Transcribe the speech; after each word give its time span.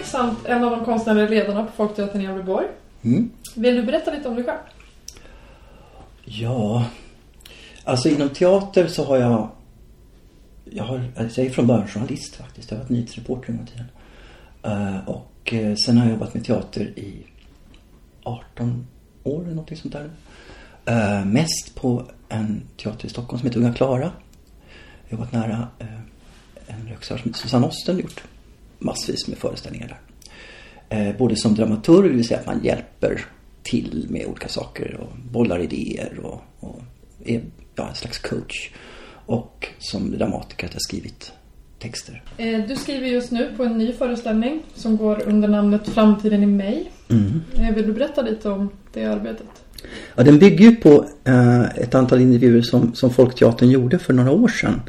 dramaturg 0.00 0.04
samt 0.04 0.46
en 0.46 0.64
av 0.64 0.70
de 0.70 0.84
konstnärliga 0.84 1.28
ledarna 1.28 1.64
på 1.64 1.72
Folkteatern 1.72 2.20
i 2.20 2.24
Gävleborg. 2.24 2.66
Mm. 3.02 3.30
Vill 3.56 3.76
du 3.76 3.82
berätta 3.82 4.10
lite 4.10 4.28
om 4.28 4.34
dig 4.34 4.44
själv? 4.44 4.58
Ja, 6.24 6.84
alltså 7.84 8.08
inom 8.08 8.28
teater 8.28 8.86
så 8.86 9.04
har 9.04 9.16
jag... 9.16 9.48
Jag, 10.72 10.84
har, 10.84 11.04
alltså 11.16 11.40
jag 11.40 11.50
är 11.50 11.54
från 11.54 11.66
början 11.66 11.88
journalist 11.88 12.36
faktiskt. 12.36 12.70
Jag 12.70 12.78
har 12.78 12.84
varit 12.84 12.90
nyhetsreporter 12.90 13.52
en 13.52 13.66
tiden. 13.66 13.86
Uh, 14.66 15.08
och 15.08 15.52
uh, 15.52 15.74
sen 15.74 15.98
har 15.98 16.04
jag 16.04 16.12
jobbat 16.12 16.34
med 16.34 16.44
teater 16.44 16.80
i 16.82 17.26
18 18.22 18.86
år 19.24 19.40
eller 19.42 19.50
någonting 19.50 19.76
sånt 19.76 19.94
där. 19.94 20.10
Uh, 20.90 21.26
mest 21.26 21.74
på 21.74 22.04
en 22.28 22.62
teater 22.76 23.06
i 23.06 23.08
Stockholm 23.08 23.38
som 23.38 23.48
heter 23.48 23.60
Unga 23.60 23.74
Klara. 23.74 24.12
Jag 25.08 25.16
har 25.16 25.24
jobbat 25.24 25.32
nära 25.32 25.68
en 26.66 26.88
regissör 26.88 27.16
som 27.16 27.28
heter 27.28 27.40
Susanne 27.40 27.66
Osten 27.66 27.98
gjort 27.98 28.24
massvis 28.80 29.28
med 29.28 29.38
föreställningar 29.38 29.98
där. 30.88 31.12
både 31.18 31.36
som 31.36 31.54
dramaturg, 31.54 32.08
det 32.08 32.14
vill 32.14 32.28
säga 32.28 32.40
att 32.40 32.46
man 32.46 32.64
hjälper 32.64 33.24
till 33.62 34.06
med 34.10 34.26
olika 34.26 34.48
saker 34.48 35.00
och 35.00 35.16
bollar 35.32 35.58
idéer 35.58 36.20
och, 36.22 36.40
och 36.60 36.82
är 37.24 37.42
ja, 37.74 37.88
en 37.88 37.94
slags 37.94 38.18
coach. 38.18 38.70
Och 39.26 39.68
som 39.78 40.10
dramatiker 40.10 40.66
att 40.66 40.72
jag 40.72 40.82
skrivit 40.82 41.32
texter. 41.78 42.22
Eh, 42.36 42.66
du 42.68 42.76
skriver 42.76 43.06
just 43.06 43.30
nu 43.30 43.52
på 43.56 43.64
en 43.64 43.78
ny 43.78 43.92
föreställning 43.92 44.62
som 44.74 44.96
går 44.96 45.22
under 45.26 45.48
namnet 45.48 45.88
Framtiden 45.88 46.42
i 46.42 46.46
mig. 46.46 46.90
Mm. 47.08 47.40
Eh, 47.54 47.74
vill 47.74 47.86
du 47.86 47.92
berätta 47.92 48.22
lite 48.22 48.50
om 48.50 48.68
det 48.92 49.04
arbetet? 49.04 49.46
Ja, 50.16 50.22
den 50.22 50.38
bygger 50.38 50.70
ju 50.70 50.76
på 50.76 51.06
eh, 51.24 51.60
ett 51.60 51.94
antal 51.94 52.20
intervjuer 52.20 52.62
som, 52.62 52.94
som 52.94 53.10
Folkteatern 53.10 53.70
gjorde 53.70 53.98
för 53.98 54.12
några 54.12 54.30
år 54.30 54.48
sedan 54.48 54.80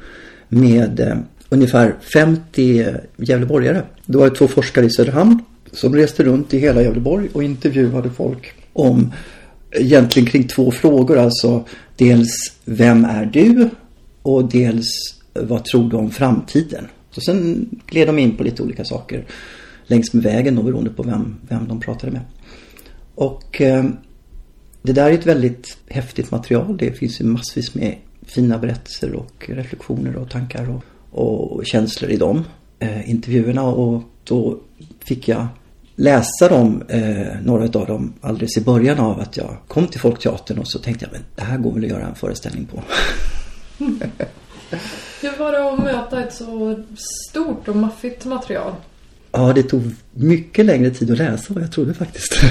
med 0.48 1.00
eh, 1.00 1.18
ungefär 1.52 1.96
50 2.14 2.86
Gävleborgare. 3.18 3.82
Det 4.06 4.18
var 4.18 4.30
två 4.30 4.48
forskare 4.48 4.86
i 4.86 4.90
Söderhamn 4.90 5.40
som 5.72 5.96
reste 5.96 6.24
runt 6.24 6.54
i 6.54 6.60
hela 6.60 6.82
Gävleborg 6.82 7.30
och 7.34 7.44
intervjuade 7.44 8.10
folk 8.10 8.54
om 8.74 9.14
egentligen 9.72 10.30
kring 10.30 10.48
två 10.48 10.72
frågor. 10.72 11.18
Alltså 11.18 11.66
dels 11.96 12.30
vem 12.66 13.06
är 13.06 13.26
du? 13.26 13.70
Och 14.22 14.50
dels 14.50 14.88
vad 15.34 15.66
tror 15.66 15.90
du 15.90 15.98
om 15.98 16.12
framtiden? 16.12 16.88
Så 17.12 17.22
sen 17.22 17.70
gled 17.86 18.08
de 18.08 18.20
in 18.20 18.38
på 18.38 18.44
lite 18.44 18.64
olika 18.64 18.86
saker 18.86 19.26
längs 19.88 20.14
med 20.14 20.24
vägen 20.24 20.56
då 20.56 20.64
beroende 20.64 20.90
på 20.90 21.04
vem, 21.04 21.36
vem 21.50 21.68
de 21.68 21.80
pratade 21.80 22.12
med. 22.12 22.22
Och 23.16 23.62
eh, 23.62 23.86
det 24.82 24.94
där 24.94 25.10
är 25.10 25.14
ett 25.14 25.26
väldigt 25.26 25.78
häftigt 25.88 26.32
material. 26.32 26.78
Det 26.78 26.92
finns 26.92 27.22
ju 27.22 27.26
massvis 27.26 27.76
med 27.76 27.96
fina 28.26 28.58
berättelser 28.58 29.14
och 29.14 29.50
reflektioner 29.50 30.16
och 30.16 30.30
tankar 30.30 30.70
och, 30.70 30.84
och 31.12 31.66
känslor 31.66 32.12
i 32.12 32.18
de 32.18 32.44
eh, 32.80 33.10
intervjuerna. 33.10 33.64
Och 33.64 34.04
då 34.24 34.58
fick 35.00 35.28
jag 35.28 35.48
läsa 35.96 36.50
dem, 36.50 36.84
eh, 36.88 37.42
några 37.44 37.64
av 37.64 37.88
dem, 37.88 38.14
alldeles 38.22 38.58
i 38.58 38.62
början 38.62 39.00
av 39.00 39.20
att 39.20 39.38
jag 39.38 39.58
kom 39.68 39.88
till 39.88 40.00
Folkteatern 40.00 40.58
och 40.58 40.68
så 40.68 40.80
tänkte 40.80 41.06
jag, 41.06 41.12
men 41.12 41.22
det 41.36 41.42
här 41.42 41.58
går 41.58 41.72
väl 41.72 41.84
att 41.84 41.90
göra 41.90 42.06
en 42.06 42.16
föreställning 42.16 42.66
på. 42.66 42.84
Hur 45.22 45.38
var 45.40 45.52
det 45.52 45.74
att 45.74 45.84
möta 45.84 46.24
ett 46.24 46.34
så 46.34 46.84
stort 47.30 47.68
och 47.68 47.76
maffigt 47.76 48.26
material? 48.26 48.74
Ja, 49.32 49.54
det 49.54 49.64
tog 49.64 49.82
mycket 50.12 50.66
längre 50.66 50.90
tid 50.90 51.12
att 51.12 51.18
läsa 51.18 51.54
vad 51.54 51.64
jag 51.64 51.72
trodde 51.72 51.94
faktiskt. 51.94 52.34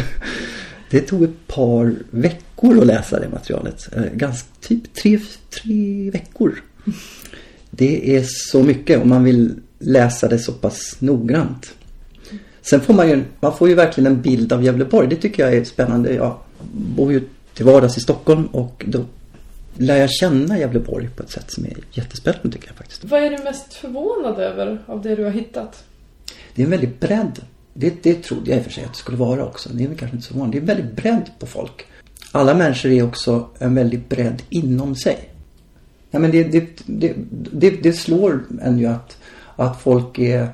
Det 0.90 1.00
tog 1.00 1.22
ett 1.22 1.46
par 1.46 1.94
veckor 2.10 2.80
att 2.80 2.86
läsa 2.86 3.20
det 3.20 3.28
materialet. 3.28 3.96
Eh, 3.96 4.04
ganska, 4.14 4.48
typ 4.60 4.94
tre, 4.94 5.20
tre 5.62 6.10
veckor. 6.10 6.62
Det 7.80 8.16
är 8.16 8.24
så 8.26 8.62
mycket 8.62 9.02
om 9.02 9.08
man 9.08 9.24
vill 9.24 9.54
läsa 9.78 10.28
det 10.28 10.38
så 10.38 10.52
pass 10.52 10.96
noggrant. 10.98 11.74
Sen 12.62 12.80
får 12.80 12.94
man 12.94 13.08
ju, 13.08 13.24
man 13.40 13.56
får 13.56 13.68
ju 13.68 13.74
verkligen 13.74 14.06
en 14.06 14.22
bild 14.22 14.52
av 14.52 14.64
Gävleborg. 14.64 15.08
Det 15.08 15.16
tycker 15.16 15.42
jag 15.44 15.54
är 15.54 15.64
spännande. 15.64 16.14
Jag 16.14 16.38
bor 16.72 17.12
ju 17.12 17.22
till 17.54 17.64
vardags 17.64 17.96
i 17.96 18.00
Stockholm 18.00 18.46
och 18.46 18.84
då 18.88 19.04
lär 19.76 19.96
jag 19.96 20.10
känna 20.10 20.58
Gävleborg 20.58 21.08
på 21.16 21.22
ett 21.22 21.30
sätt 21.30 21.50
som 21.50 21.64
är 21.64 21.76
jättespännande 21.92 22.50
tycker 22.50 22.68
jag 22.68 22.76
faktiskt. 22.76 23.04
Vad 23.04 23.22
är 23.22 23.30
du 23.30 23.44
mest 23.44 23.74
förvånad 23.74 24.38
över 24.38 24.82
av 24.86 25.02
det 25.02 25.16
du 25.16 25.24
har 25.24 25.30
hittat? 25.30 25.84
Det 26.54 26.62
är 26.62 26.64
en 26.64 26.70
väldig 26.70 26.98
bredd. 26.98 27.40
Det, 27.74 28.02
det 28.02 28.14
trodde 28.22 28.50
jag 28.50 28.58
i 28.58 28.60
och 28.60 28.64
för 28.64 28.72
sig 28.72 28.84
att 28.84 28.92
det 28.92 28.98
skulle 28.98 29.18
vara 29.18 29.46
också. 29.46 29.68
Det 29.72 29.84
är 29.84 29.88
väl 29.88 29.98
kanske 29.98 30.16
inte 30.16 30.28
så 30.28 30.38
vanligt. 30.38 30.52
Det 30.52 30.58
är 30.58 30.60
en 30.60 30.78
väldig 30.78 30.94
bredd 30.94 31.30
på 31.38 31.46
folk. 31.46 31.86
Alla 32.32 32.54
människor 32.54 32.90
är 32.90 33.02
också 33.02 33.48
en 33.58 33.74
väldig 33.74 34.08
bredd 34.08 34.42
inom 34.50 34.96
sig. 34.96 35.29
Ja, 36.10 36.18
men 36.18 36.30
det, 36.30 36.44
det, 36.44 36.68
det, 36.86 37.14
det, 37.52 37.70
det 37.70 37.92
slår 37.92 38.42
en 38.62 38.78
ju 38.78 38.86
att, 38.86 39.16
att 39.56 39.82
folk 39.82 40.18
är 40.18 40.48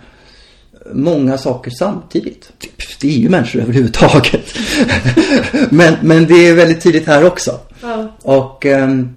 många 0.93 1.39
saker 1.39 1.71
samtidigt. 1.71 2.53
Det 3.01 3.09
är 3.09 3.19
ju 3.19 3.29
människor 3.29 3.61
överhuvudtaget. 3.61 4.55
men, 5.71 5.95
men 6.03 6.27
det 6.27 6.49
är 6.49 6.55
väldigt 6.55 6.81
tydligt 6.81 7.07
här 7.07 7.27
också. 7.27 7.61
Ja. 7.83 8.17
Och, 8.23 8.67
ehm, 8.67 9.17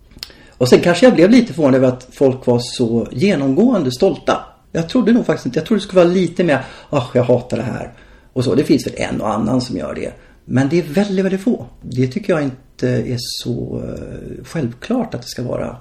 och 0.58 0.70
sen 0.70 0.80
kanske 0.80 1.06
jag 1.06 1.16
blev 1.16 1.30
lite 1.30 1.54
förvånad 1.54 1.76
över 1.76 1.88
att 1.88 2.08
folk 2.12 2.46
var 2.46 2.60
så 2.60 3.08
genomgående 3.12 3.92
stolta. 3.92 4.38
Jag 4.72 4.90
trodde 4.90 5.12
nog 5.12 5.26
faktiskt 5.26 5.46
inte, 5.46 5.60
jag 5.60 5.66
trodde 5.66 5.80
det 5.80 5.84
skulle 5.84 6.04
vara 6.04 6.14
lite 6.14 6.44
mer, 6.44 6.66
ah 6.90 7.06
jag 7.14 7.24
hatar 7.24 7.58
det 7.58 7.64
här. 7.64 7.94
Och 8.34 8.44
så, 8.44 8.56
det 8.56 8.64
finns 8.64 8.88
väl 8.88 8.94
en 8.98 9.22
och 9.22 9.34
annan 9.34 9.62
som 9.62 9.78
gör 9.78 9.96
det. 9.96 10.14
Men 10.46 10.70
det 10.70 10.80
är 10.80 10.84
väldigt, 10.84 11.26
väldigt 11.26 11.42
få. 11.42 11.66
Det 11.82 12.08
tycker 12.08 12.34
jag 12.34 12.44
inte 12.44 12.88
är 12.88 13.18
så 13.20 13.84
eh, 13.88 14.44
självklart 14.46 15.14
att 15.14 15.22
det 15.22 15.28
ska 15.28 15.44
vara 15.44 15.78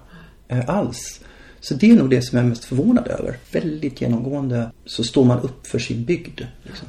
alls. 0.66 1.20
Så 1.60 1.74
det 1.74 1.90
är 1.90 1.96
nog 1.96 2.10
det 2.10 2.22
som 2.22 2.38
jag 2.38 2.44
är 2.44 2.48
mest 2.48 2.64
förvånad 2.64 3.08
över. 3.08 3.36
Väldigt 3.52 4.00
genomgående 4.00 4.70
så 4.84 5.04
står 5.04 5.24
man 5.24 5.40
upp 5.40 5.66
för 5.66 5.78
sin 5.78 6.04
bygd. 6.04 6.40
Liksom. 6.62 6.88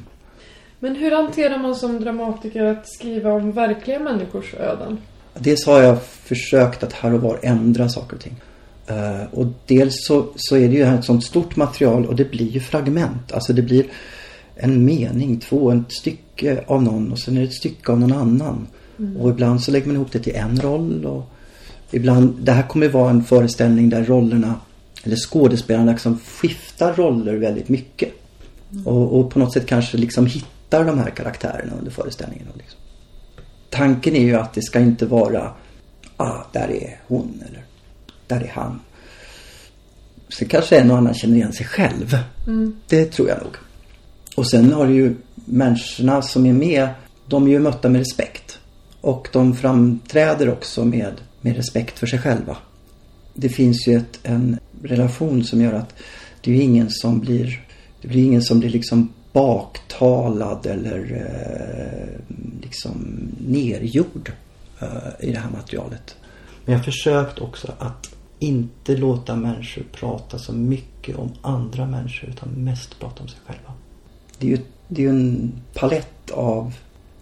Men 0.78 0.96
hur 0.96 1.10
hanterar 1.10 1.58
man 1.58 1.74
som 1.74 2.00
dramatiker 2.00 2.64
att 2.64 2.88
skriva 2.88 3.32
om 3.32 3.52
verkliga 3.52 3.98
människors 3.98 4.54
öden? 4.54 4.98
Dels 5.34 5.66
har 5.66 5.82
jag 5.82 6.02
försökt 6.02 6.82
att 6.82 6.92
här 6.92 7.14
och 7.14 7.20
var 7.20 7.38
ändra 7.42 7.88
saker 7.88 8.16
och 8.16 8.22
ting. 8.22 8.36
Uh, 8.90 9.34
och 9.34 9.46
dels 9.66 9.94
så, 10.06 10.26
så 10.36 10.56
är 10.56 10.68
det 10.68 10.74
ju 10.74 10.82
ett 10.82 11.04
sånt 11.04 11.24
stort 11.24 11.56
material 11.56 12.06
och 12.06 12.16
det 12.16 12.30
blir 12.30 12.48
ju 12.48 12.60
fragment. 12.60 13.32
Alltså 13.32 13.52
det 13.52 13.62
blir 13.62 13.86
en 14.54 14.84
mening, 14.84 15.40
två, 15.40 15.70
ett 15.70 15.92
stycke 15.92 16.64
av 16.66 16.82
någon 16.82 17.12
och 17.12 17.18
sen 17.18 17.36
är 17.36 17.40
det 17.40 17.46
ett 17.46 17.54
stycke 17.54 17.92
av 17.92 18.00
någon 18.00 18.12
annan. 18.12 18.66
Mm. 18.98 19.16
Och 19.16 19.30
ibland 19.30 19.62
så 19.62 19.70
lägger 19.70 19.86
man 19.86 19.96
ihop 19.96 20.12
det 20.12 20.18
till 20.18 20.34
en 20.34 20.60
roll 20.60 21.04
och 21.04 21.32
ibland, 21.90 22.38
det 22.40 22.52
här 22.52 22.68
kommer 22.68 22.88
vara 22.88 23.10
en 23.10 23.24
föreställning 23.24 23.90
där 23.90 24.04
rollerna, 24.04 24.54
eller 25.02 25.16
skådespelarna 25.16 25.92
liksom 25.92 26.18
skiftar 26.18 26.94
roller 26.94 27.36
väldigt 27.36 27.68
mycket. 27.68 28.12
Mm. 28.72 28.86
Och, 28.86 29.20
och, 29.20 29.30
på 29.30 29.38
något 29.38 29.52
sätt 29.52 29.66
kanske 29.66 29.96
liksom 29.96 30.26
hittar 30.26 30.84
de 30.84 30.98
här 30.98 31.10
karaktärerna 31.10 31.72
under 31.78 31.90
föreställningen. 31.90 32.46
Liksom. 32.54 32.80
Tanken 33.70 34.16
är 34.16 34.22
ju 34.22 34.34
att 34.34 34.52
det 34.52 34.62
ska 34.62 34.80
inte 34.80 35.06
vara, 35.06 35.52
ah, 36.16 36.44
där 36.52 36.70
är 36.70 37.00
hon 37.06 37.42
eller 37.48 37.64
där 38.26 38.40
är 38.40 38.52
han. 38.54 38.80
Sen 40.28 40.48
kanske 40.48 40.78
en 40.78 40.90
och 40.90 40.98
annan 40.98 41.14
känner 41.14 41.36
igen 41.36 41.52
sig 41.52 41.66
själv. 41.66 42.16
Mm. 42.46 42.76
Det 42.88 43.04
tror 43.04 43.28
jag 43.28 43.38
nog. 43.42 43.56
Och 44.36 44.50
sen 44.50 44.72
har 44.72 44.86
du 44.86 44.94
ju 44.94 45.16
människorna 45.34 46.22
som 46.22 46.46
är 46.46 46.52
med, 46.52 46.88
de 47.26 47.46
är 47.46 47.50
ju 47.50 47.58
mötta 47.58 47.88
med 47.88 47.98
respekt. 47.98 48.58
Och 49.00 49.28
de 49.32 49.56
framträder 49.56 50.50
också 50.50 50.84
med 50.84 51.12
med 51.40 51.56
respekt 51.56 51.98
för 51.98 52.06
sig 52.06 52.18
själva. 52.18 52.56
Det 53.34 53.48
finns 53.48 53.88
ju 53.88 53.96
ett, 53.96 54.20
en 54.22 54.58
relation 54.82 55.44
som 55.44 55.60
gör 55.60 55.72
att 55.72 55.94
det 56.40 56.52
är 56.52 56.62
ingen 56.62 56.90
som 56.90 57.20
blir, 57.20 57.64
det 58.02 58.08
blir 58.08 58.24
ingen 58.24 58.42
som 58.42 58.60
blir 58.60 58.70
liksom 58.70 59.12
baktalad 59.32 60.66
eller 60.66 61.26
eh, 61.26 62.36
liksom 62.62 63.28
nergjord 63.46 64.32
eh, 64.80 65.28
i 65.28 65.32
det 65.32 65.38
här 65.38 65.50
materialet. 65.50 66.16
Men 66.64 66.72
jag 66.72 66.78
har 66.78 66.84
försökt 66.84 67.38
också 67.38 67.72
att 67.78 68.14
inte 68.38 68.96
låta 68.96 69.36
människor 69.36 69.82
prata 69.92 70.38
så 70.38 70.52
mycket 70.52 71.16
om 71.16 71.32
andra 71.42 71.86
människor 71.86 72.30
utan 72.30 72.48
mest 72.48 72.98
prata 73.00 73.22
om 73.22 73.28
sig 73.28 73.38
själva. 73.46 73.72
Det 74.38 74.46
är 74.46 74.50
ju, 74.50 74.58
det 74.88 75.04
är 75.04 75.08
en 75.08 75.52
palett 75.74 76.30
av 76.30 76.74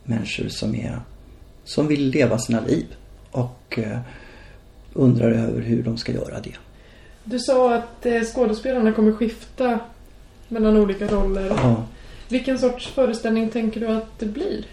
människor 0.04 0.48
som 0.48 0.74
är 0.74 1.00
som 1.64 1.86
vill 1.86 2.08
leva 2.08 2.38
sina 2.38 2.60
liv 2.60 2.86
och 3.30 3.78
eh, 3.78 3.98
undrar 4.92 5.30
över 5.30 5.60
hur 5.60 5.82
de 5.82 5.96
ska 5.96 6.12
göra 6.12 6.40
det. 6.40 6.54
Du 7.24 7.38
sa 7.38 7.74
att 7.74 8.06
eh, 8.06 8.22
skådespelarna 8.22 8.92
kommer 8.92 9.12
skifta 9.12 9.78
mellan 10.48 10.76
olika 10.76 11.06
roller. 11.06 11.46
Ja. 11.48 11.84
Vilken 12.28 12.58
sorts 12.58 12.86
föreställning 12.86 13.50
tänker 13.50 13.80
du 13.80 13.86
att 13.86 14.18
det 14.18 14.26
blir? 14.26 14.64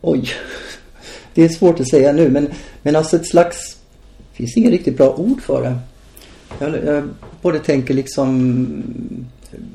Oj, 0.00 0.28
det 1.34 1.44
är 1.44 1.48
svårt 1.48 1.80
att 1.80 1.90
säga 1.90 2.12
nu 2.12 2.28
men, 2.28 2.48
men 2.82 2.96
alltså 2.96 3.16
ett 3.16 3.26
slags, 3.26 3.76
det 4.30 4.36
finns 4.36 4.56
inget 4.56 4.70
riktigt 4.70 4.96
bra 4.96 5.14
ord 5.14 5.40
för 5.42 5.62
det. 5.62 5.78
Jag, 6.58 6.84
jag 6.84 7.08
både 7.42 7.58
tänker 7.58 7.94
liksom, 7.94 8.82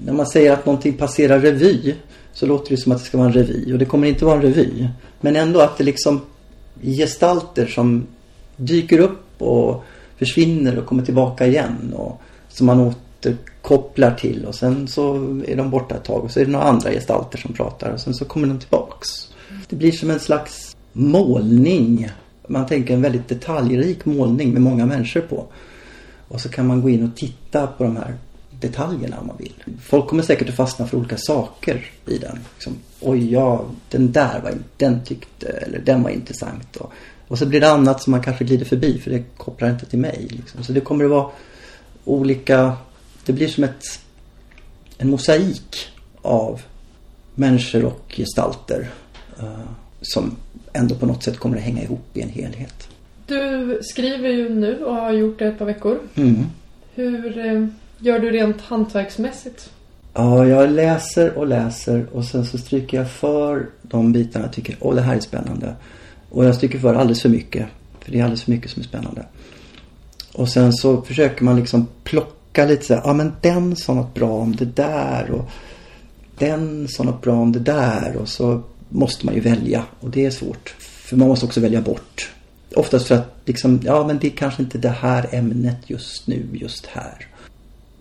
när 0.06 0.14
man 0.14 0.28
säger 0.28 0.52
att 0.52 0.66
någonting 0.66 0.94
passerar 0.94 1.40
revy 1.40 1.96
så 2.34 2.46
låter 2.46 2.70
det 2.70 2.78
som 2.78 2.92
att 2.92 3.00
det 3.00 3.06
ska 3.06 3.18
vara 3.18 3.28
en 3.28 3.34
revy 3.34 3.74
och 3.74 3.80
det 3.80 3.86
kommer 3.86 4.08
inte 4.08 4.26
vara 4.26 4.36
en 4.36 4.42
revy. 4.42 4.88
Men 5.22 5.36
ändå 5.36 5.60
att 5.60 5.78
det 5.78 5.84
liksom 5.84 6.22
gestalter 6.82 7.68
som 7.68 8.08
dyker 8.58 9.00
upp 9.00 9.42
och 9.42 9.84
försvinner 10.18 10.78
och 10.78 10.86
kommer 10.86 11.06
tillbaka 11.06 11.48
igen. 11.48 11.94
Och 11.96 12.22
som 12.50 12.68
man 12.68 12.80
återkopplar 12.80 14.12
till 14.12 14.46
och 14.46 14.56
sen 14.56 14.88
så 14.88 15.16
är 15.48 15.56
de 15.56 15.70
borta 15.70 15.96
ett 15.96 16.04
tag 16.04 16.24
och 16.24 16.32
så 16.32 16.40
är 16.40 16.46
det 16.46 16.52
några 16.52 16.66
andra 16.66 16.92
gestalter 16.92 17.38
som 17.38 17.54
pratar 17.54 17.92
och 17.92 18.00
sen 18.00 18.14
så 18.14 18.26
kommer 18.26 18.48
de 18.48 18.60
tillbaks. 18.60 19.08
Det 19.68 19.76
blir 19.76 19.92
som 19.92 20.10
en 20.10 20.20
slags 20.20 20.76
målning. 20.94 22.10
Man 22.48 22.66
tänker 22.66 22.94
en 22.94 23.02
väldigt 23.02 23.28
detaljrik 23.28 24.06
målning 24.06 24.54
med 24.54 24.62
många 24.62 24.86
människor 24.86 25.22
på. 25.22 25.46
Och 26.28 26.42
så 26.42 26.50
kan 26.50 26.68
man 26.68 26.82
gå 26.82 26.90
in 26.90 27.04
och 27.04 27.16
titta 27.16 27.68
på 27.68 27.84
de 27.84 27.96
här 27.96 28.16
detaljerna 28.60 29.20
om 29.20 29.28
man 29.28 29.38
vill. 29.38 29.54
Folk 29.82 30.08
kommer 30.08 30.24
säkert 30.24 30.50
att 30.50 30.56
fastna 30.56 30.88
för 30.88 30.98
olika 30.98 31.18
saker 31.18 31.86
i 32.06 32.18
den. 32.18 32.40
Liksom, 32.56 32.74
Oj, 33.08 33.32
ja, 33.32 33.66
den 33.90 34.12
där 34.12 34.42
var 34.42 34.54
den 34.78 35.04
tyckte, 35.06 35.48
eller 35.48 35.80
den 35.80 36.04
var 36.04 36.10
intressant. 36.10 36.76
Och, 36.76 36.92
och 37.28 37.40
så 37.40 37.46
blir 37.46 37.62
det 37.62 37.72
annat 37.72 38.02
som 38.02 38.12
man 38.12 38.24
kanske 38.24 38.44
glider 38.44 38.66
förbi 38.66 39.00
för 39.00 39.12
det 39.12 39.24
kopplar 39.38 39.70
inte 39.70 39.86
till 39.86 40.00
mig. 40.00 40.28
Liksom. 40.30 40.64
Så 40.64 40.72
det 40.72 40.82
kommer 40.82 41.06
att 41.06 41.12
vara 41.12 41.30
olika, 42.06 42.74
det 43.26 43.34
blir 43.34 43.48
som 43.48 43.64
ett, 43.64 44.00
en 44.98 45.10
mosaik 45.10 45.88
av 46.22 46.62
människor 47.36 47.86
och 47.86 48.14
gestalter. 48.18 48.90
Uh, 49.40 49.70
som 50.02 50.36
ändå 50.74 50.96
på 50.96 51.06
något 51.06 51.24
sätt 51.24 51.38
kommer 51.38 51.58
att 51.58 51.64
hänga 51.64 51.84
ihop 51.84 52.06
i 52.14 52.22
en 52.22 52.30
helhet. 52.30 52.90
Du 53.28 53.80
skriver 53.82 54.30
ju 54.30 54.50
nu 54.50 54.84
och 54.84 54.96
har 54.96 55.12
gjort 55.12 55.40
det 55.40 55.48
ett 55.48 55.60
par 55.60 55.66
veckor. 55.66 56.00
Mm. 56.16 56.46
Hur 56.96 57.38
eh, 57.38 57.68
gör 57.98 58.20
du 58.20 58.32
rent 58.32 58.62
hantverksmässigt? 58.62 59.72
Ja, 60.18 60.48
jag 60.48 60.70
läser 60.70 61.38
och 61.38 61.48
läser 61.48 62.08
och 62.14 62.26
sen 62.26 62.46
så 62.46 62.58
stryker 62.58 62.98
jag 62.98 63.12
för 63.12 63.70
de 63.82 64.12
bitarna 64.12 64.46
jag 64.46 64.54
tycker, 64.54 64.78
åh 64.80 64.96
det 64.96 65.02
här 65.02 65.16
är 65.16 65.20
spännande. 65.20 65.76
Och 66.30 66.46
jag 66.46 66.56
stryker 66.56 66.80
för 66.80 66.94
alldeles 66.94 67.22
för 67.22 67.30
mycket. 67.30 67.68
För 68.00 68.12
det 68.12 68.20
är 68.20 68.24
alldeles 68.24 68.44
för 68.44 68.52
mycket 68.52 68.72
som 68.72 68.82
är 68.82 68.86
spännande. 68.86 69.26
Och 70.34 70.50
sen 70.50 70.74
så 70.74 71.02
försöker 71.02 71.44
man 71.44 71.56
liksom 71.56 71.88
plocka 72.04 72.66
lite 72.66 72.86
såhär, 72.86 73.02
ja 73.06 73.14
men 73.14 73.34
den 73.42 73.76
sa 73.76 73.94
något 73.94 74.14
bra 74.14 74.30
om 74.30 74.56
det 74.56 74.66
där 74.66 75.32
och 75.32 75.50
den 76.38 76.88
sa 76.88 77.04
något 77.04 77.22
bra 77.22 77.36
om 77.36 77.52
det 77.52 77.60
där 77.60 78.16
och 78.18 78.30
så 78.30 78.64
måste 78.90 79.26
man 79.26 79.36
ju 79.36 79.42
välja 79.42 79.84
och 80.00 80.10
det 80.10 80.26
är 80.26 80.32
svårt. 80.32 80.76
För 80.80 81.16
man 81.16 81.28
måste 81.28 81.46
också 81.46 81.62
välja 81.62 81.82
bort. 81.82 82.32
Oftast 82.76 83.08
för 83.08 83.16
att 83.16 83.36
liksom, 83.46 83.80
ja 83.84 84.08
men 84.08 84.20
det 84.20 84.28
är 84.28 84.32
kanske 84.32 84.64
inte 84.64 84.78
det 84.78 84.90
här 84.90 85.30
ämnet 85.32 85.90
just 85.90 86.28
nu, 86.28 86.48
just 86.54 86.86
här. 86.86 87.28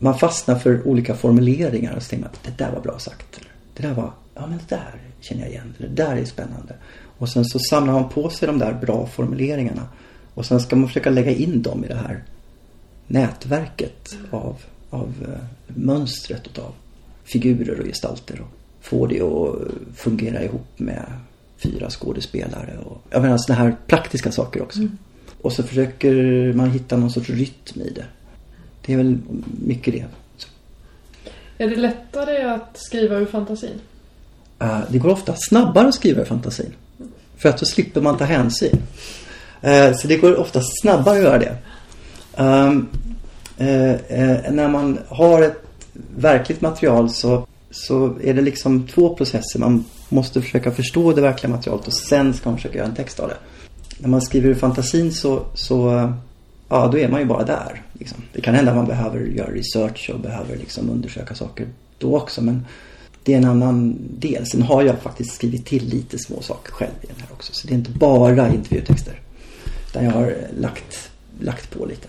Man 0.05 0.19
fastnar 0.19 0.59
för 0.59 0.89
olika 0.89 1.15
formuleringar 1.15 1.97
och 1.97 2.03
så 2.03 2.09
tänker 2.09 2.27
man, 2.27 2.35
det 2.45 2.65
där 2.65 2.73
var 2.73 2.81
bra 2.81 2.99
sagt. 2.99 3.41
Det 3.75 3.83
där 3.83 3.95
var, 3.95 4.11
ja 4.35 4.47
men 4.47 4.59
det 4.59 4.77
där 4.77 4.95
känner 5.21 5.43
jag 5.43 5.51
igen. 5.51 5.75
Det 5.79 5.87
där 5.87 6.17
är 6.17 6.25
spännande. 6.25 6.75
Och 7.19 7.29
sen 7.29 7.45
så 7.45 7.59
samlar 7.59 7.93
man 7.93 8.09
på 8.09 8.31
sig 8.31 8.47
de 8.47 8.59
där 8.59 8.73
bra 8.73 9.07
formuleringarna. 9.07 9.89
Och 10.35 10.47
sen 10.47 10.61
ska 10.61 10.77
man 10.77 10.89
försöka 10.89 11.11
lägga 11.11 11.31
in 11.31 11.63
dem 11.63 11.85
i 11.85 11.89
det 11.89 11.95
här 11.95 12.25
nätverket 13.07 14.17
av, 14.31 14.57
av 14.91 15.15
uh, 15.29 15.35
mönstret 15.67 16.59
av 16.59 16.73
figurer 17.25 17.81
och 17.81 17.87
gestalter. 17.87 18.41
Och 18.41 18.49
få 18.81 19.07
det 19.07 19.21
att 19.21 19.57
fungera 19.97 20.43
ihop 20.43 20.79
med 20.79 21.05
fyra 21.57 21.91
skådespelare. 21.91 22.79
Och, 22.85 23.03
jag 23.11 23.23
menar 23.23 23.39
sådana 23.39 23.63
här 23.63 23.77
praktiska 23.87 24.33
saker 24.33 24.63
också. 24.63 24.79
Mm. 24.79 24.99
Och 25.43 25.53
så 25.53 25.63
försöker 25.63 26.53
man 26.53 26.71
hitta 26.71 26.97
någon 26.97 27.11
sorts 27.11 27.31
rytm 27.31 27.81
i 27.81 27.91
det. 27.91 28.05
Det 28.87 28.93
är 28.93 28.97
väl 28.97 29.19
mycket 29.65 29.95
det. 29.95 30.05
Så. 30.37 30.49
Är 31.59 31.69
det 31.69 31.77
lättare 31.77 32.43
att 32.43 32.77
skriva 32.79 33.17
ur 33.17 33.27
fantasin? 33.27 33.81
Uh, 34.63 34.81
det 34.91 34.99
går 34.99 35.11
ofta 35.11 35.35
snabbare 35.37 35.89
att 35.89 35.95
skriva 35.95 36.21
ur 36.21 36.25
fantasin. 36.25 36.73
För 37.37 37.49
att 37.49 37.59
då 37.59 37.67
slipper 37.67 38.01
man 38.01 38.17
ta 38.17 38.25
hänsyn. 38.25 38.83
Uh, 39.67 39.97
så 39.97 40.09
det 40.09 40.17
går 40.17 40.37
ofta 40.37 40.61
snabbare 40.83 41.17
att 41.17 41.25
göra 41.25 41.39
det. 41.39 41.57
Um, 42.37 42.89
uh, 43.61 43.97
när 44.53 44.69
man 44.69 44.99
har 45.09 45.43
ett 45.43 45.63
verkligt 46.17 46.61
material 46.61 47.11
så, 47.11 47.47
så 47.71 48.17
är 48.23 48.35
det 48.35 48.43
liksom 48.43 48.87
två 48.87 49.15
processer. 49.15 49.59
Man 49.59 49.85
måste 50.09 50.43
försöka 50.43 50.71
förstå 50.71 51.13
det 51.13 51.21
verkliga 51.21 51.53
materialet 51.53 51.87
och 51.87 51.95
sen 51.95 52.35
ska 52.35 52.51
man 52.51 52.59
försöka 52.59 52.79
göra 52.79 52.89
en 52.89 52.95
text 52.95 53.21
av 53.21 53.29
det. 53.29 53.37
När 53.99 54.09
man 54.09 54.23
skriver 54.23 54.49
ur 54.49 54.55
fantasin 54.55 55.13
så, 55.13 55.43
så 55.55 56.13
ja, 56.69 56.89
då 56.93 56.99
är 56.99 57.09
man 57.09 57.21
ju 57.21 57.27
bara 57.27 57.45
där. 57.45 57.83
Liksom. 57.93 58.23
Det 58.33 58.41
kan 58.41 58.55
hända 58.55 58.71
att 58.71 58.77
man 58.77 58.87
behöver 58.87 59.21
göra 59.21 59.51
research 59.51 60.11
och 60.15 60.21
behöver 60.21 60.57
liksom 60.57 60.91
undersöka 60.91 61.35
saker 61.35 61.67
då 61.99 62.17
också. 62.17 62.43
Men 62.43 62.67
det 63.25 63.33
är 63.33 63.39
en 63.39 63.45
annan 63.45 63.99
del. 64.19 64.47
Sen 64.47 64.63
har 64.63 64.83
jag 64.83 64.99
faktiskt 64.99 65.35
skrivit 65.35 65.67
till 65.67 65.89
lite 65.89 66.19
små 66.19 66.43
saker 66.43 66.73
själv 66.73 66.93
i 67.03 67.07
den 67.07 67.17
här 67.21 67.29
också. 67.33 67.53
Så 67.53 67.67
det 67.67 67.75
är 67.75 67.79
inte 67.79 67.91
bara 67.91 68.55
intervjutexter. 68.55 69.21
Utan 69.89 70.05
jag 70.05 70.11
har 70.11 70.37
lagt, 70.59 71.11
lagt 71.41 71.79
på 71.79 71.87
lite. 71.87 72.09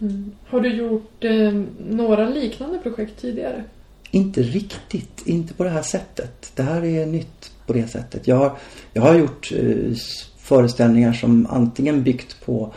Mm. 0.00 0.32
Har 0.46 0.60
du 0.60 0.76
gjort 0.76 1.24
eh, 1.24 1.62
några 1.90 2.28
liknande 2.28 2.78
projekt 2.78 3.20
tidigare? 3.20 3.64
Inte 4.10 4.42
riktigt. 4.42 5.26
Inte 5.26 5.54
på 5.54 5.64
det 5.64 5.70
här 5.70 5.82
sättet. 5.82 6.52
Det 6.54 6.62
här 6.62 6.84
är 6.84 7.06
nytt 7.06 7.52
på 7.66 7.72
det 7.72 7.88
sättet. 7.88 8.28
Jag 8.28 8.36
har, 8.36 8.56
jag 8.92 9.02
har 9.02 9.14
gjort 9.14 9.52
eh, 9.56 9.96
föreställningar 10.38 11.12
som 11.12 11.46
antingen 11.50 12.02
byggt 12.02 12.44
på 12.44 12.72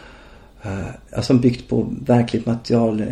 Eh, 0.62 0.88
alltså 1.15 1.33
byggt 1.33 1.69
på 1.69 1.94
verkligt 2.06 2.45
material. 2.45 3.04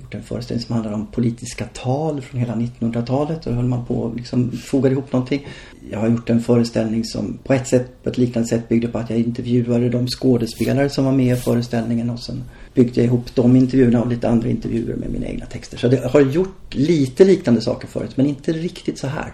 Gjort 0.00 0.14
en 0.14 0.22
föreställning 0.22 0.66
som 0.66 0.74
handlar 0.74 0.92
om 0.92 1.06
politiska 1.06 1.64
tal 1.72 2.20
från 2.20 2.40
hela 2.40 2.54
1900-talet. 2.54 3.46
Och 3.46 3.52
då 3.52 3.56
höll 3.56 3.66
man 3.66 3.86
på 3.86 3.94
och 3.94 4.16
liksom 4.16 4.52
fogade 4.52 4.92
ihop 4.92 5.12
någonting. 5.12 5.46
Jag 5.90 5.98
har 5.98 6.08
gjort 6.08 6.30
en 6.30 6.40
föreställning 6.40 7.04
som 7.04 7.38
på 7.44 7.52
ett 7.52 7.68
sätt, 7.68 8.02
på 8.02 8.10
ett 8.10 8.18
liknande 8.18 8.48
sätt 8.48 8.68
byggde 8.68 8.88
på 8.88 8.98
att 8.98 9.10
jag 9.10 9.18
intervjuade 9.18 9.88
de 9.88 10.06
skådespelare 10.06 10.90
som 10.90 11.04
var 11.04 11.12
med 11.12 11.36
i 11.36 11.40
föreställningen. 11.40 12.10
Och 12.10 12.20
sen 12.20 12.44
byggde 12.74 13.00
jag 13.00 13.04
ihop 13.04 13.34
de 13.34 13.56
intervjuerna 13.56 14.02
och 14.02 14.08
lite 14.08 14.28
andra 14.28 14.48
intervjuer 14.48 14.96
med 14.96 15.10
mina 15.10 15.26
egna 15.26 15.46
texter. 15.46 15.78
Så 15.78 15.86
jag 15.86 16.08
har 16.08 16.20
gjort 16.20 16.74
lite 16.74 17.24
liknande 17.24 17.60
saker 17.60 17.88
förut 17.88 18.16
men 18.16 18.26
inte 18.26 18.52
riktigt 18.52 18.98
så 18.98 19.06
här. 19.06 19.32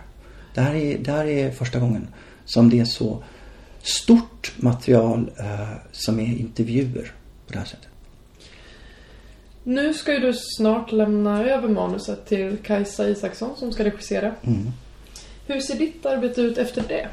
Det 0.55 0.61
här 0.61 0.75
är, 0.75 0.99
det 0.99 1.11
här 1.11 1.25
är 1.25 1.51
första 1.51 1.79
gången 1.79 2.07
som 2.45 2.71
det 2.71 2.81
är 2.81 2.85
så 2.85 3.23
stort 3.83 4.53
material 4.57 5.31
uh, 5.41 5.77
som 5.93 6.21
är 6.21 6.25
intervjuer 6.25 7.13
på 7.47 7.53
det 7.53 7.59
här 7.59 7.67
sättet. 7.67 7.89
Nu 9.65 9.95
ska 9.95 10.13
ju 10.13 10.19
du 10.19 10.33
snart 10.35 10.93
lämna 10.93 11.45
över 11.45 11.69
manuset 11.69 12.27
till 12.27 12.57
Kajsa 12.63 13.09
Isaksson 13.09 13.57
som 13.57 13.73
ska 13.73 13.85
regissera. 13.85 14.35
Mm. 14.43 14.73
Hur 15.47 15.61
ser 15.61 15.79
ditt 15.79 16.07
arbete 16.07 16.41
ut 16.41 16.59
efter 16.59 16.85
det? 16.89 17.09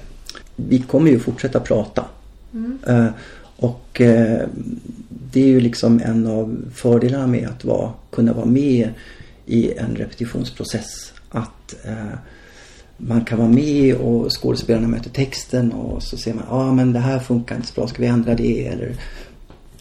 Vi 0.55 0.79
kommer 0.79 1.11
ju 1.11 1.19
fortsätta 1.19 1.59
prata. 1.59 2.05
Mm. 2.53 2.79
Uh, 2.89 3.09
och 3.55 4.01
uh, 4.01 4.39
det 5.09 5.41
är 5.41 5.47
ju 5.47 5.59
liksom 5.59 6.01
en 6.03 6.27
av 6.27 6.57
fördelarna 6.75 7.27
med 7.27 7.47
att 7.47 7.65
vara, 7.65 7.93
kunna 8.11 8.33
vara 8.33 8.45
med 8.45 8.89
i 9.45 9.73
en 9.73 9.95
repetitionsprocess. 9.95 11.13
Att 11.29 11.75
uh, 11.85 12.15
man 12.97 13.25
kan 13.25 13.37
vara 13.37 13.49
med 13.49 13.95
och 13.95 14.41
skådespelarna 14.41 14.87
möter 14.87 15.09
texten 15.09 15.71
och 15.71 16.03
så 16.03 16.17
ser 16.17 16.33
man, 16.33 16.43
ja 16.49 16.55
ah, 16.55 16.71
men 16.71 16.93
det 16.93 16.99
här 16.99 17.19
funkar 17.19 17.55
inte 17.55 17.67
så 17.67 17.73
bra, 17.73 17.87
ska 17.87 18.01
vi 18.01 18.07
ändra 18.07 18.35
det? 18.35 18.67
Eller 18.67 18.95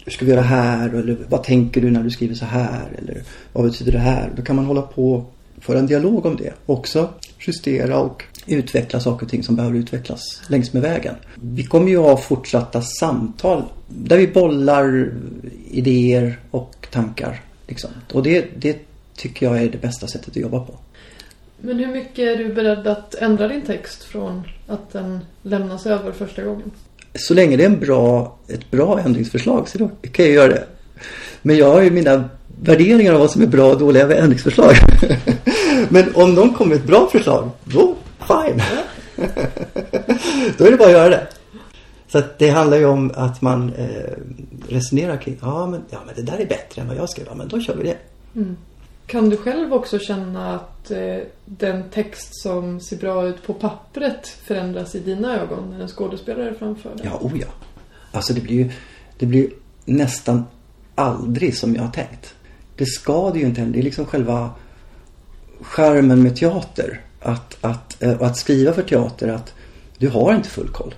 hur 0.09 0.13
ska 0.13 0.25
vi 0.25 0.31
göra 0.31 0.43
här? 0.43 0.89
Eller 0.89 1.17
vad 1.29 1.43
tänker 1.43 1.81
du 1.81 1.91
när 1.91 2.03
du 2.03 2.11
skriver 2.11 2.35
så 2.35 2.45
här? 2.45 2.89
Eller 2.99 3.23
vad 3.53 3.65
betyder 3.65 3.93
det 3.93 3.99
här? 3.99 4.31
Då 4.37 4.43
kan 4.43 4.57
man 4.57 4.65
hålla 4.65 4.83
på 4.83 5.15
och 5.15 5.35
föra 5.61 5.79
en 5.79 5.87
dialog 5.87 6.27
om 6.27 6.37
det. 6.37 6.53
Också 6.67 7.09
justera 7.39 7.99
och 7.99 8.25
utveckla 8.47 9.01
saker 9.01 9.27
och 9.27 9.31
ting 9.31 9.43
som 9.43 9.57
behöver 9.57 9.79
utvecklas 9.79 10.43
längs 10.49 10.73
med 10.73 10.83
vägen. 10.83 11.15
Vi 11.35 11.65
kommer 11.65 11.89
ju 11.89 11.99
ha 11.99 12.17
fortsatta 12.17 12.83
samtal 12.83 13.63
där 13.89 14.19
vi 14.19 14.29
bollar 14.29 15.13
idéer 15.71 16.39
och 16.51 16.87
tankar. 16.91 17.41
Liksom. 17.67 17.91
Och 18.13 18.23
det, 18.23 18.47
det 18.57 18.79
tycker 19.17 19.47
jag 19.47 19.63
är 19.63 19.69
det 19.69 19.81
bästa 19.81 20.07
sättet 20.07 20.29
att 20.29 20.37
jobba 20.37 20.61
på. 20.61 20.75
Men 21.61 21.79
hur 21.79 21.87
mycket 21.87 22.19
är 22.19 22.37
du 22.37 22.55
beredd 22.55 22.87
att 22.87 23.15
ändra 23.15 23.49
din 23.49 23.63
text 23.63 24.03
från 24.03 24.43
att 24.67 24.93
den 24.93 25.21
lämnas 25.43 25.87
över 25.87 26.13
första 26.13 26.43
gången? 26.43 26.71
Så 27.15 27.35
länge 27.35 27.57
det 27.57 27.63
är 27.63 27.69
en 27.69 27.81
bra, 27.81 28.39
ett 28.49 28.71
bra 28.71 29.01
ändringsförslag 29.01 29.69
så 29.69 29.79
då 29.79 29.91
kan 30.13 30.25
jag 30.25 30.35
göra 30.35 30.49
det. 30.49 30.65
Men 31.43 31.57
jag 31.57 31.73
har 31.73 31.83
ju 31.83 31.91
mina 31.91 32.25
värderingar 32.63 33.13
av 33.13 33.21
vad 33.21 33.31
som 33.31 33.43
är 33.43 33.47
bra 33.47 33.71
och 33.71 33.79
dåliga 33.79 34.17
ändringsförslag. 34.17 34.75
Men 35.89 36.15
om 36.15 36.35
de 36.35 36.55
kommer 36.55 36.71
med 36.71 36.79
ett 36.79 36.87
bra 36.87 37.09
förslag, 37.13 37.51
då 37.65 37.95
fine. 38.19 38.63
då 40.59 40.65
är 40.65 40.71
det 40.71 40.77
bara 40.77 40.89
att 40.89 40.95
göra 40.95 41.09
det. 41.09 41.27
Så 42.09 42.19
att 42.19 42.39
det 42.39 42.49
handlar 42.49 42.77
ju 42.77 42.87
om 42.87 43.13
att 43.15 43.43
man 43.43 43.73
eh, 43.75 44.13
resonerar 44.69 45.17
kring, 45.17 45.39
ja 45.41 45.67
men, 45.67 45.83
ja 45.91 45.99
men 46.07 46.15
det 46.15 46.23
där 46.33 46.39
är 46.39 46.47
bättre 46.47 46.83
än 46.83 46.89
vad 46.89 46.97
jag 46.97 47.11
skrev, 47.11 47.27
ja 47.29 47.35
men 47.35 47.49
då 47.49 47.61
kör 47.61 47.77
vi 47.77 47.83
det. 47.83 47.97
Mm. 48.37 48.57
Kan 49.09 49.31
du 49.31 49.37
själv 49.37 49.75
också 49.75 49.99
känna 49.99 50.55
att 50.55 50.91
eh, 50.91 51.19
den 51.45 51.91
text 51.91 52.43
som 52.43 52.81
ser 52.81 52.97
bra 52.97 53.27
ut 53.27 53.43
på 53.43 53.55
pappret 53.55 54.29
förändras 54.29 54.95
i 54.95 55.01
dina 55.01 55.41
ögon 55.41 55.71
när 55.71 55.81
en 55.81 55.89
skådespelare 55.89 56.55
framför 56.55 56.89
dig? 56.89 57.01
Ja, 57.05 57.19
oh 57.21 57.41
ja. 57.41 57.47
Alltså 58.13 58.33
det 58.35 58.41
blir 58.41 58.55
ju 58.55 58.71
det 59.19 59.27
blir 59.27 59.51
nästan 59.85 60.45
aldrig 60.95 61.57
som 61.57 61.75
jag 61.75 61.83
har 61.83 61.91
tänkt. 61.91 62.35
Det 62.77 62.87
ska 62.87 63.31
det 63.31 63.39
ju 63.39 63.47
inte. 63.47 63.61
Det 63.61 63.79
är 63.79 63.83
liksom 63.83 64.07
själva 64.07 64.51
skärmen 65.61 66.23
med 66.23 66.37
teater. 66.37 67.01
Att, 67.21 67.59
att, 67.61 68.03
eh, 68.03 68.13
och 68.13 68.23
eh, 68.23 68.29
att 68.29 68.37
skriva 68.37 68.73
för 68.73 68.83
teater 68.83 69.29
att 69.29 69.55
du 69.99 70.09
har 70.09 70.35
inte 70.35 70.49
full 70.49 70.69
koll. 70.69 70.95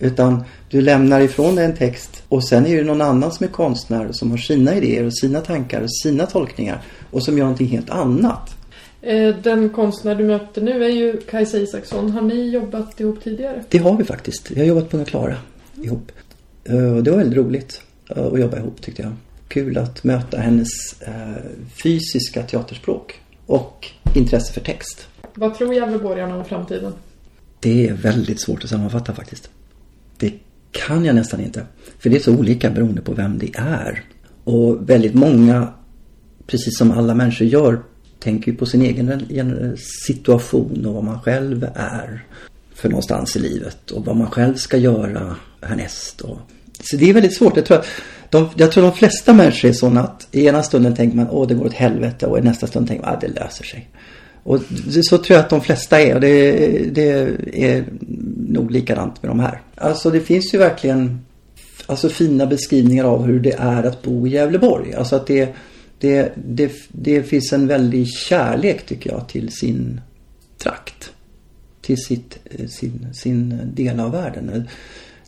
Utan 0.00 0.44
du 0.68 0.80
lämnar 0.80 1.20
ifrån 1.20 1.54
dig 1.54 1.64
en 1.64 1.76
text 1.76 2.22
och 2.28 2.44
sen 2.44 2.66
är 2.66 2.76
det 2.76 2.82
någon 2.82 3.00
annan 3.00 3.32
som 3.32 3.46
är 3.46 3.50
konstnär 3.50 4.12
som 4.12 4.30
har 4.30 4.38
sina 4.38 4.74
idéer 4.74 5.04
och 5.04 5.18
sina 5.18 5.40
tankar 5.40 5.80
och 5.80 5.92
sina 5.92 6.26
tolkningar 6.26 6.82
och 7.10 7.22
som 7.22 7.38
gör 7.38 7.44
någonting 7.44 7.68
helt 7.68 7.90
annat. 7.90 8.56
Eh, 9.02 9.36
den 9.42 9.70
konstnär 9.70 10.14
du 10.14 10.24
möter 10.24 10.62
nu 10.62 10.84
är 10.84 10.88
ju 10.88 11.16
Kajsa 11.16 11.58
Isaksson. 11.58 12.10
Har 12.10 12.22
ni 12.22 12.50
jobbat 12.50 13.00
ihop 13.00 13.24
tidigare? 13.24 13.64
Det 13.68 13.78
har 13.78 13.96
vi 13.96 14.04
faktiskt. 14.04 14.50
Vi 14.50 14.60
har 14.60 14.66
jobbat 14.66 14.90
på 14.90 14.96
Unga 14.96 15.06
Klara 15.06 15.36
ihop. 15.82 16.12
Eh, 16.64 16.74
det 16.74 17.10
var 17.10 17.18
väldigt 17.18 17.38
roligt 17.38 17.82
eh, 18.08 18.26
att 18.26 18.40
jobba 18.40 18.58
ihop 18.58 18.82
tyckte 18.82 19.02
jag. 19.02 19.12
Kul 19.48 19.78
att 19.78 20.04
möta 20.04 20.38
hennes 20.38 20.68
fysiska 21.82 22.42
teaterspråk 22.42 23.20
och 23.46 23.88
intresse 24.14 24.52
för 24.52 24.60
text. 24.60 25.06
Vad 25.34 25.54
tror 25.54 25.74
Gävleborgarna 25.74 26.36
om 26.36 26.44
framtiden? 26.44 26.92
Det 27.60 27.88
är 27.88 27.92
väldigt 27.92 28.40
svårt 28.40 28.64
att 28.64 28.70
sammanfatta 28.70 29.14
faktiskt. 29.14 29.50
Kan 30.72 31.04
jag 31.04 31.14
nästan 31.14 31.40
inte. 31.40 31.66
För 31.98 32.10
det 32.10 32.16
är 32.16 32.20
så 32.20 32.36
olika 32.36 32.70
beroende 32.70 33.02
på 33.02 33.12
vem 33.12 33.38
det 33.38 33.50
är. 33.54 34.04
Och 34.44 34.90
väldigt 34.90 35.14
många, 35.14 35.68
precis 36.46 36.78
som 36.78 36.90
alla 36.90 37.14
människor 37.14 37.46
gör, 37.46 37.82
tänker 38.18 38.50
ju 38.50 38.56
på 38.56 38.66
sin 38.66 38.82
egen 38.82 39.76
situation 40.06 40.86
och 40.86 40.94
vad 40.94 41.04
man 41.04 41.20
själv 41.20 41.66
är 41.74 42.24
för 42.74 42.88
någonstans 42.88 43.36
i 43.36 43.38
livet 43.38 43.90
och 43.90 44.04
vad 44.04 44.16
man 44.16 44.30
själv 44.30 44.54
ska 44.54 44.76
göra 44.76 45.36
härnäst. 45.60 46.20
Och... 46.20 46.38
Så 46.84 46.96
det 46.96 47.10
är 47.10 47.14
väldigt 47.14 47.34
svårt. 47.34 47.56
Jag 47.56 47.64
tror, 47.64 47.78
att 47.78 47.86
de, 48.30 48.48
jag 48.56 48.72
tror 48.72 48.82
de 48.82 48.92
flesta 48.92 49.34
människor 49.34 49.68
är 49.68 49.72
sådana 49.72 50.00
att 50.00 50.28
i 50.30 50.46
ena 50.46 50.62
stunden 50.62 50.96
tänker 50.96 51.16
man 51.16 51.28
åh 51.30 51.48
det 51.48 51.54
går 51.54 51.66
åt 51.66 51.72
helvete 51.72 52.26
och 52.26 52.38
i 52.38 52.42
nästa 52.42 52.66
stund 52.66 52.88
tänker 52.88 53.04
man 53.04 53.14
att 53.14 53.24
ah, 53.24 53.26
det 53.26 53.40
löser 53.40 53.64
sig. 53.64 53.88
Och 54.42 54.60
så 55.02 55.18
tror 55.18 55.36
jag 55.36 55.44
att 55.44 55.50
de 55.50 55.60
flesta 55.60 56.00
är 56.00 56.14
och 56.14 56.20
det, 56.20 56.52
det 56.94 57.10
är 57.52 57.84
nog 58.50 58.70
likadant 58.70 59.22
med 59.22 59.30
de 59.30 59.40
här. 59.40 59.62
Alltså 59.74 60.10
det 60.10 60.20
finns 60.20 60.54
ju 60.54 60.58
verkligen 60.58 61.20
alltså 61.86 62.08
fina 62.08 62.46
beskrivningar 62.46 63.04
av 63.04 63.24
hur 63.24 63.40
det 63.40 63.52
är 63.58 63.82
att 63.82 64.02
bo 64.02 64.26
i 64.26 64.30
Gävleborg. 64.30 64.94
Alltså 64.94 65.16
att 65.16 65.26
det, 65.26 65.54
det, 65.98 66.32
det, 66.34 66.72
det 66.88 67.22
finns 67.22 67.52
en 67.52 67.66
väldig 67.66 68.08
kärlek 68.08 68.86
tycker 68.86 69.10
jag 69.10 69.28
till 69.28 69.52
sin 69.52 70.00
trakt. 70.58 71.12
Till 71.80 71.96
sitt, 71.96 72.38
eh, 72.44 72.66
sin, 72.66 73.06
sin 73.14 73.60
del 73.74 74.00
av 74.00 74.12
världen. 74.12 74.68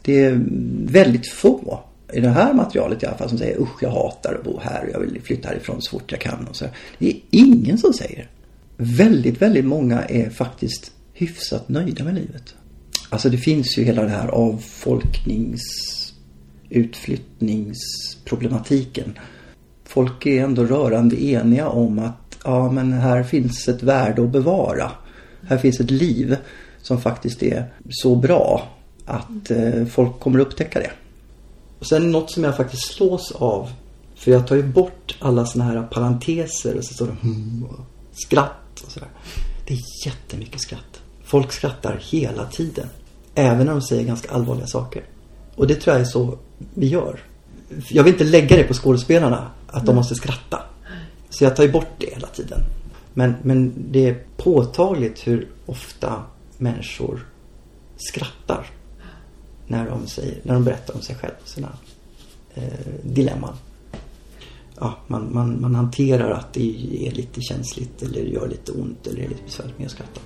Det 0.02 0.24
är 0.24 0.40
väldigt 0.84 1.28
få 1.28 1.80
i 2.12 2.20
det 2.20 2.28
här 2.28 2.54
materialet 2.54 3.02
i 3.02 3.06
alla 3.06 3.16
fall 3.16 3.28
som 3.28 3.38
säger 3.38 3.62
usch 3.62 3.82
jag 3.82 3.90
hatar 3.90 4.34
att 4.34 4.44
bo 4.44 4.60
här 4.60 4.84
och 4.84 4.90
jag 4.92 5.00
vill 5.00 5.22
flytta 5.22 5.48
härifrån 5.48 5.82
så 5.82 5.90
fort 5.90 6.12
jag 6.12 6.20
kan. 6.20 6.46
Och 6.48 6.56
så. 6.56 6.64
Det 6.98 7.08
är 7.08 7.16
ingen 7.30 7.78
som 7.78 7.92
säger. 7.92 8.28
Väldigt, 8.76 9.42
väldigt 9.42 9.64
många 9.64 10.02
är 10.02 10.30
faktiskt 10.30 10.92
hyfsat 11.12 11.68
nöjda 11.68 12.04
med 12.04 12.14
livet. 12.14 12.54
Alltså 13.12 13.28
det 13.28 13.38
finns 13.38 13.78
ju 13.78 13.84
hela 13.84 14.02
det 14.02 14.08
här 14.08 14.28
avfolknings 14.28 15.62
utflyttningsproblematiken. 16.68 19.18
Folk 19.84 20.26
är 20.26 20.44
ändå 20.44 20.64
rörande 20.64 21.24
eniga 21.24 21.68
om 21.68 21.98
att 21.98 22.38
ja, 22.44 22.72
men 22.72 22.92
här 22.92 23.22
finns 23.22 23.68
ett 23.68 23.82
värde 23.82 24.24
att 24.24 24.30
bevara. 24.30 24.90
Här 25.42 25.58
finns 25.58 25.80
ett 25.80 25.90
liv 25.90 26.36
som 26.82 27.00
faktiskt 27.00 27.42
är 27.42 27.72
så 27.90 28.16
bra 28.16 28.68
att 29.04 29.50
eh, 29.50 29.84
folk 29.84 30.20
kommer 30.20 30.38
upptäcka 30.38 30.78
det. 30.78 30.90
Och 31.78 31.86
sen 31.86 32.10
något 32.10 32.30
som 32.30 32.44
jag 32.44 32.56
faktiskt 32.56 32.94
slås 32.94 33.32
av. 33.32 33.70
För 34.14 34.30
jag 34.30 34.46
tar 34.46 34.56
ju 34.56 34.62
bort 34.62 35.16
alla 35.20 35.46
såna 35.46 35.64
här 35.64 35.82
parenteser 35.82 36.76
och 36.76 36.84
så 36.84 36.94
står 36.94 37.06
det 37.06 37.12
hmm, 37.12 37.64
och 37.64 37.80
skratt 38.12 38.80
och 38.84 38.90
sådär. 38.90 39.08
Det 39.66 39.74
är 39.74 39.80
jättemycket 40.06 40.60
skratt. 40.60 41.02
Folk 41.24 41.52
skrattar 41.52 42.00
hela 42.10 42.46
tiden. 42.46 42.88
Även 43.34 43.66
när 43.66 43.72
de 43.72 43.82
säger 43.82 44.04
ganska 44.04 44.30
allvarliga 44.30 44.66
saker. 44.66 45.04
Och 45.54 45.66
det 45.66 45.74
tror 45.74 45.94
jag 45.94 46.00
är 46.00 46.10
så 46.10 46.38
vi 46.74 46.86
gör. 46.86 47.20
Jag 47.88 48.04
vill 48.04 48.12
inte 48.12 48.24
lägga 48.24 48.56
det 48.56 48.64
på 48.64 48.74
skådespelarna 48.74 49.50
att 49.66 49.86
de 49.86 49.96
måste 49.96 50.14
skratta. 50.14 50.62
Så 51.30 51.44
jag 51.44 51.56
tar 51.56 51.62
ju 51.62 51.72
bort 51.72 51.88
det 51.98 52.14
hela 52.14 52.26
tiden. 52.26 52.60
Men, 53.14 53.34
men 53.42 53.72
det 53.90 54.08
är 54.08 54.22
påtagligt 54.36 55.26
hur 55.26 55.48
ofta 55.66 56.22
människor 56.58 57.26
skrattar 57.96 58.66
när 59.66 59.90
de, 59.90 60.06
säger, 60.06 60.40
när 60.42 60.54
de 60.54 60.64
berättar 60.64 60.94
om 60.94 61.00
sig 61.00 61.16
själva 61.16 61.36
och 61.42 61.48
sina 61.48 61.68
eh, 62.54 62.62
dilemman. 63.02 63.54
Ja, 64.80 64.98
man, 65.06 65.34
man, 65.34 65.60
man 65.60 65.74
hanterar 65.74 66.30
att 66.30 66.52
det 66.52 67.06
är 67.08 67.10
lite 67.10 67.40
känsligt 67.40 68.02
eller 68.02 68.20
gör 68.20 68.48
lite 68.48 68.72
ont 68.72 69.06
eller 69.06 69.22
är 69.22 69.28
lite 69.28 69.42
besvärligt 69.44 69.78
med 69.78 69.86
att 69.86 69.92
skratta. 69.92 70.20